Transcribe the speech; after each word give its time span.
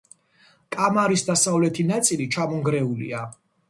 კამარის 0.75 1.25
დასავლეთი 1.29 1.87
ნაწილი 1.93 2.31
ჩამონგრეულია. 2.39 3.27